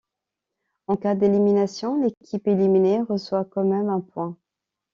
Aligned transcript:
En 0.87 0.97
cas 0.97 1.13
d'élimination, 1.13 2.01
l'équipe 2.03 2.47
éliminée 2.47 3.01
reçoit 3.03 3.45
quand 3.45 3.65
même 3.65 3.87
un 3.87 3.99
point. 3.99 4.35